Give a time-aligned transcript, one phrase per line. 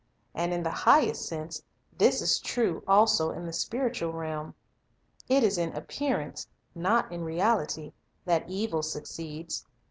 [0.33, 1.61] And in the highest sense
[1.95, 4.55] this is true also in the spiritual realm.
[5.29, 7.93] It is in appearance, not in reality,
[8.25, 9.63] that evil succeeds.